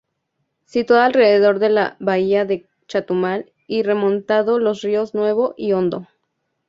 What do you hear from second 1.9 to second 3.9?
bahía de Chetumal y